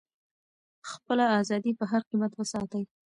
خپله 0.91 1.25
ازادي 1.39 1.71
په 1.79 1.85
هر 1.91 2.01
قیمت 2.09 2.31
وساتئ. 2.35 2.83